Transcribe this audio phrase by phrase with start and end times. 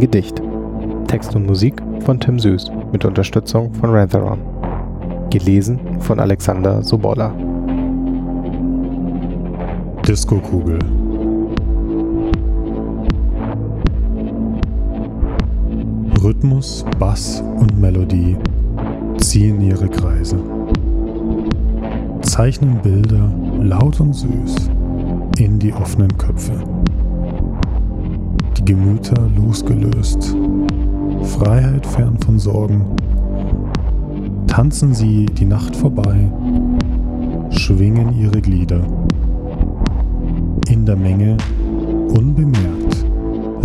[0.00, 0.42] Gedicht.
[1.08, 4.38] Text und Musik von Tim Süß mit Unterstützung von Ratheron.
[5.30, 7.34] Gelesen von Alexander Sobolla.
[10.06, 10.78] Disco-Kugel.
[16.22, 18.36] Rhythmus, Bass und Melodie
[19.16, 20.38] ziehen ihre Kreise.
[22.20, 24.70] Zeichnen Bilder laut und süß
[25.38, 26.52] in die offenen Köpfe.
[28.66, 30.36] Gemüter losgelöst,
[31.22, 32.84] Freiheit fern von Sorgen.
[34.48, 36.32] Tanzen sie die Nacht vorbei,
[37.50, 38.80] schwingen ihre Glieder.
[40.68, 41.36] In der Menge,
[42.08, 43.06] unbemerkt,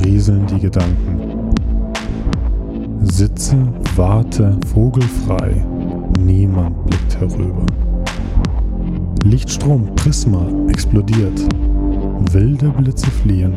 [0.05, 1.19] rieseln die Gedanken.
[3.01, 3.57] Sitze,
[3.95, 5.65] warte, vogelfrei,
[6.19, 7.65] niemand blickt herüber.
[9.23, 11.41] Lichtstrom, Prisma explodiert,
[12.31, 13.55] wilde Blitze fliehen.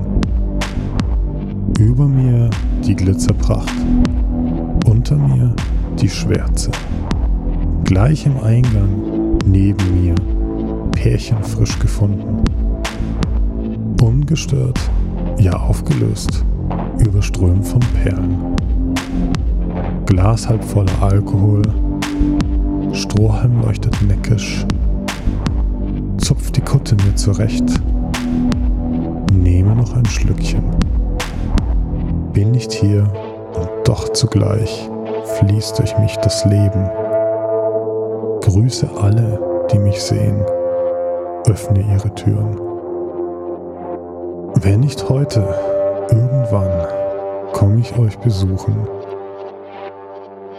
[1.78, 2.50] Über mir
[2.86, 3.74] die Glitzerpracht,
[4.86, 5.52] unter mir
[6.00, 6.70] die Schwärze.
[7.82, 10.14] Gleich im Eingang, neben mir,
[10.92, 12.44] Pärchen frisch gefunden.
[14.00, 14.78] Ungestört,
[15.38, 16.44] ja aufgelöst,
[16.98, 18.54] überströmt von Perlen.
[20.06, 21.62] Glas halb voller Alkohol,
[22.92, 24.64] Strohhalm leuchtet neckisch,
[26.18, 27.64] zupft die Kutte mir zurecht,
[29.32, 30.62] nehme noch ein Schlückchen.
[32.34, 33.04] Bin nicht hier
[33.54, 34.90] und doch zugleich
[35.38, 36.90] fließt durch mich das Leben.
[38.40, 39.38] Grüße alle,
[39.70, 40.44] die mich sehen,
[41.48, 42.60] öffne ihre Türen.
[44.56, 45.46] Wenn nicht heute,
[46.10, 46.88] irgendwann
[47.52, 48.88] komme ich euch besuchen.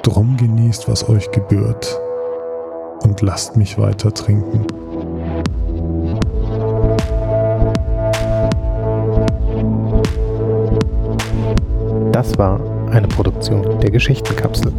[0.02, 2.00] Drum genießt, was euch gebührt
[3.04, 4.66] und lasst mich weiter trinken.
[12.26, 12.60] Das war
[12.90, 14.74] eine Produktion der Geschichtenkapsel.